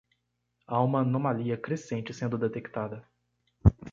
Há 0.65 0.81
uma 0.81 1.01
anomalia 1.01 1.55
crescente 1.55 2.11
sendo 2.11 2.35
detectada 2.35 3.07